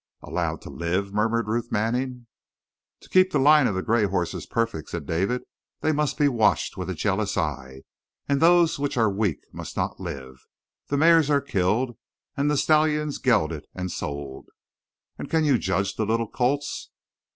[0.23, 2.25] "Allowed to live?" murmured Ruth Manning.
[3.01, 5.43] "To keep the line of the gray horse perfect," said David,
[5.81, 7.83] "they must be watched with a jealous eye,
[8.27, 10.47] and those which are weak must not live.
[10.87, 11.99] The mares are killed
[12.35, 14.47] and the stallions gelded and sold."
[15.19, 16.89] "And can you judge the little colts?"